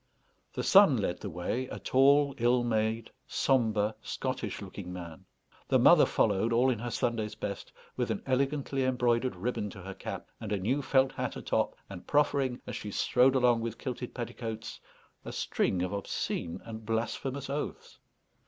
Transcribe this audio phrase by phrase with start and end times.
[0.51, 5.25] The son led the way, a tall, ill made, sombre, Scottish looking man;
[5.67, 9.93] the mother followed, all in her Sunday's best, with an elegantly embroidered ribbon to her
[9.93, 14.15] cap, and a new felt hat atop, and proffering, as she strode along with kilted
[14.15, 14.79] petticoats,
[15.23, 17.99] a string of obscene and blasphemous oaths.